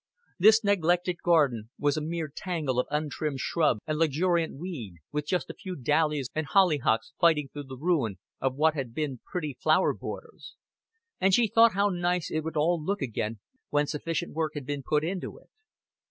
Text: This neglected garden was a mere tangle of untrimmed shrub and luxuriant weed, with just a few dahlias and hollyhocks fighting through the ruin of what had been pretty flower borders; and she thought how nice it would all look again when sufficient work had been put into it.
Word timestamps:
This 0.39 0.63
neglected 0.63 1.17
garden 1.23 1.69
was 1.77 1.95
a 1.95 2.01
mere 2.01 2.27
tangle 2.27 2.79
of 2.79 2.87
untrimmed 2.89 3.39
shrub 3.39 3.77
and 3.85 3.99
luxuriant 3.99 4.55
weed, 4.57 4.95
with 5.11 5.27
just 5.27 5.47
a 5.51 5.53
few 5.53 5.75
dahlias 5.75 6.27
and 6.33 6.47
hollyhocks 6.47 7.13
fighting 7.19 7.49
through 7.49 7.65
the 7.65 7.77
ruin 7.77 8.17
of 8.39 8.55
what 8.55 8.73
had 8.73 8.95
been 8.95 9.19
pretty 9.23 9.53
flower 9.61 9.93
borders; 9.93 10.55
and 11.19 11.35
she 11.35 11.45
thought 11.47 11.73
how 11.73 11.89
nice 11.89 12.31
it 12.31 12.43
would 12.43 12.57
all 12.57 12.83
look 12.83 13.03
again 13.03 13.37
when 13.69 13.85
sufficient 13.85 14.33
work 14.33 14.53
had 14.55 14.65
been 14.65 14.81
put 14.81 15.03
into 15.03 15.37
it. 15.37 15.51